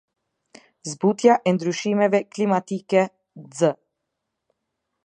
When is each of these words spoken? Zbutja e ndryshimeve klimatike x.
Zbutja 0.91 1.33
e 1.49 1.51
ndryshimeve 1.55 2.19
klimatike 2.33 3.01
x. 3.57 3.57